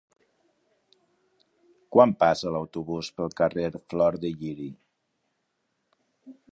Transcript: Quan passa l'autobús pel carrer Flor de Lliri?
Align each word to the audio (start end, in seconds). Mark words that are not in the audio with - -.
Quan 1.97 2.15
passa 2.23 2.55
l'autobús 2.57 3.11
pel 3.19 3.31
carrer 3.43 3.67
Flor 3.83 4.19
de 4.25 4.35
Lliri? 4.39 4.71